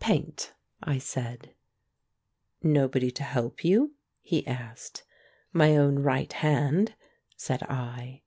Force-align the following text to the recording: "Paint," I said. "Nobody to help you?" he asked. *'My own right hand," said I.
"Paint," 0.00 0.52
I 0.82 0.98
said. 0.98 1.54
"Nobody 2.60 3.12
to 3.12 3.22
help 3.22 3.62
you?" 3.64 3.94
he 4.20 4.44
asked. 4.44 5.04
*'My 5.52 5.76
own 5.76 6.00
right 6.00 6.32
hand," 6.32 6.96
said 7.36 7.62
I. 7.62 8.22